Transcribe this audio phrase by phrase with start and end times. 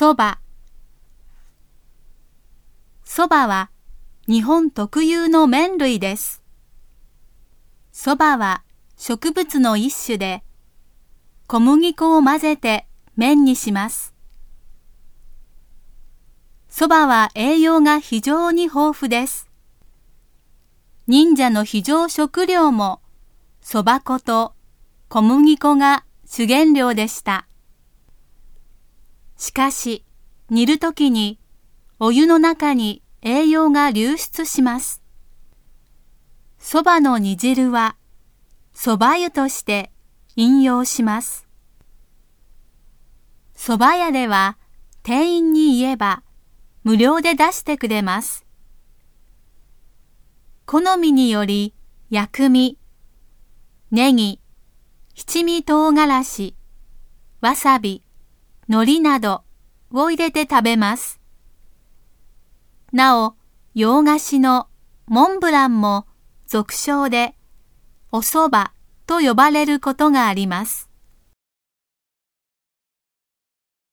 [0.00, 0.38] そば。
[3.04, 3.70] そばは
[4.26, 6.42] 日本特有の麺類です。
[7.92, 8.62] そばは
[8.96, 10.42] 植物の一種で、
[11.46, 14.14] 小麦粉を混ぜて麺にします。
[16.70, 19.50] そばは栄養が非常に豊富です。
[21.08, 23.02] 忍者の非常食料も
[23.60, 24.54] そば粉と
[25.10, 27.49] 小麦粉が主原料でした。
[29.40, 30.04] しかし、
[30.50, 31.40] 煮るときに
[31.98, 35.02] お湯の中に栄養が流出します。
[36.58, 37.96] そばの煮汁は
[38.74, 39.92] そば湯として
[40.36, 41.48] 引用します。
[43.54, 44.58] そば屋では
[45.02, 46.22] 店員に言えば
[46.84, 48.44] 無料で出してくれます。
[50.66, 51.72] 好みにより
[52.10, 52.76] 薬味、
[53.90, 54.38] ネギ、
[55.14, 56.54] 七味唐辛子、
[57.40, 58.02] わさび、
[58.72, 59.42] 海苔など
[59.90, 61.18] を入れて食べます。
[62.92, 63.34] なお、
[63.74, 64.68] 洋菓子の
[65.08, 66.06] モンブランも
[66.46, 67.34] 俗称で
[68.12, 68.70] お蕎麦
[69.08, 70.89] と呼ばれることがあります。